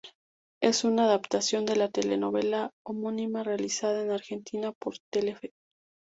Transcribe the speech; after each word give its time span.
Es 0.63 0.83
una 0.83 1.03
adaptación 1.03 1.63
de 1.67 1.75
la 1.75 1.87
telenovela 1.87 2.71
homónima 2.83 3.43
realizada 3.43 4.01
en 4.01 4.09
Argentina 4.09 4.71
por 4.71 4.95
Telefe. 5.13 5.53